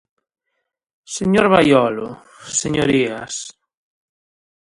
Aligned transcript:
Señor 1.17 1.45
Baiolo, 1.53 2.09
señorías. 2.61 3.33